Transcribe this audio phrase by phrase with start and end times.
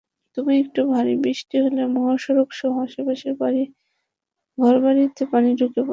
[0.37, 1.81] তবু একটু ভারী বৃষ্টি হলে
[2.19, 3.33] সড়কসহ আশপাশের
[4.57, 5.89] ঘরবাড়িতে পানি ঢুকে পড়ে।